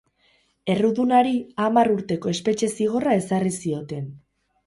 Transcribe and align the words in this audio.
Errudunari 0.75 1.33
hamar 1.65 1.91
urteko 1.97 2.33
espetxe-zigorra 2.37 3.13
ezarri 3.21 3.51
zioten. 3.67 4.09